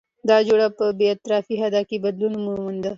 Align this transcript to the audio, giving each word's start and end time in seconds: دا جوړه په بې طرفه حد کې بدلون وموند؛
دا 0.29 0.37
جوړه 0.47 0.67
په 0.77 0.85
بې 0.99 1.11
طرفه 1.23 1.53
حد 1.61 1.75
کې 1.89 1.97
بدلون 2.05 2.33
وموند؛ 2.39 2.85